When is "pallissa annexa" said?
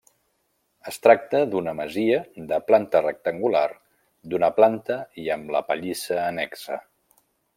5.71-6.81